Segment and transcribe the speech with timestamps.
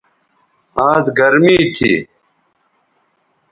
[0.89, 1.93] آز گرمی تھی